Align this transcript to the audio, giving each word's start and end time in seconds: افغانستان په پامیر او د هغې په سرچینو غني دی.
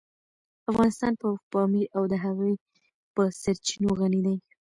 افغانستان 0.71 1.13
په 1.21 1.27
پامیر 1.51 1.85
او 1.95 2.03
د 2.11 2.13
هغې 2.25 2.53
په 3.13 3.23
سرچینو 3.41 3.89
غني 3.99 4.21
دی. 4.25 4.35